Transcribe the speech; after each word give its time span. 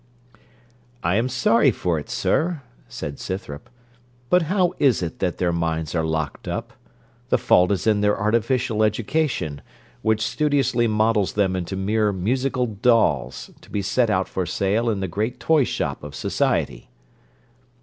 'I 1.03 1.15
am 1.15 1.29
sorry 1.29 1.69
for 1.69 1.99
it, 1.99 2.09
sir,' 2.09 2.63
said 2.87 3.19
Scythrop. 3.19 3.69
'But 4.31 4.41
how 4.49 4.73
is 4.79 5.03
it 5.03 5.19
that 5.19 5.37
their 5.37 5.51
minds 5.53 5.93
are 5.93 6.03
locked 6.03 6.47
up? 6.47 6.73
The 7.29 7.37
fault 7.37 7.71
is 7.71 7.85
in 7.85 8.01
their 8.01 8.19
artificial 8.19 8.81
education, 8.81 9.61
which 10.01 10.25
studiously 10.25 10.87
models 10.87 11.33
them 11.33 11.55
into 11.55 11.75
mere 11.75 12.11
musical 12.11 12.65
dolls, 12.65 13.51
to 13.61 13.69
be 13.69 13.83
set 13.83 14.09
out 14.09 14.27
for 14.27 14.47
sale 14.47 14.89
in 14.89 15.01
the 15.01 15.07
great 15.07 15.39
toy 15.39 15.65
shop 15.65 16.03
of 16.03 16.15
society.' 16.15 16.89